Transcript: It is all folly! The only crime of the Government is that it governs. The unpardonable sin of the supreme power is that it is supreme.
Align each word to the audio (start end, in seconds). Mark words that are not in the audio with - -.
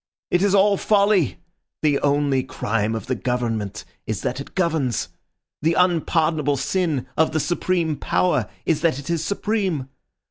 It 0.31 0.41
is 0.41 0.55
all 0.55 0.77
folly! 0.77 1.37
The 1.83 1.99
only 1.99 2.41
crime 2.41 2.95
of 2.95 3.05
the 3.05 3.13
Government 3.13 3.85
is 4.07 4.21
that 4.23 4.41
it 4.41 4.55
governs. 4.55 5.09
The 5.61 5.75
unpardonable 5.75 6.57
sin 6.57 7.05
of 7.15 7.33
the 7.33 7.39
supreme 7.39 7.95
power 7.97 8.49
is 8.65 8.81
that 8.81 8.97
it 8.97 9.11
is 9.11 9.23
supreme. 9.23 9.89